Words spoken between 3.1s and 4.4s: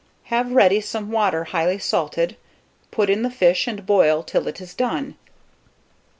the fish, and boil